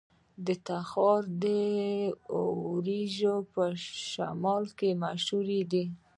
د 0.45 0.47
تخار 0.67 1.23
وریجې 2.71 3.35
په 3.53 3.63
شمال 4.11 4.65
کې 4.77 4.89
مشهورې 5.03 5.61
دي. 5.71 5.85